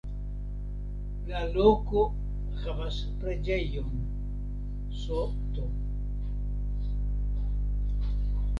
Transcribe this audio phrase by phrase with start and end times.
[1.31, 2.01] La loko
[2.61, 4.01] havas preĝejon
[5.03, 5.69] „St.